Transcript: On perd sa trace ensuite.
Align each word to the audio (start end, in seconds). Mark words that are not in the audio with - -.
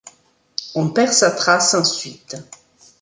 On 0.73 0.89
perd 0.89 1.13
sa 1.13 1.29
trace 1.29 1.75
ensuite. 1.75 2.35